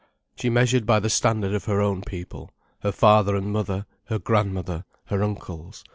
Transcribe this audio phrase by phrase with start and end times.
[0.35, 4.83] She measured by the standard of her own people: her father and mother, her grandmother,
[5.05, 5.83] her uncles.